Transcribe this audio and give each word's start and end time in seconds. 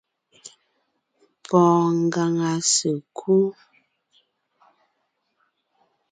Pɔɔn 1.47 1.93
ngaŋa 2.07 2.51
sèkú. 2.73 3.35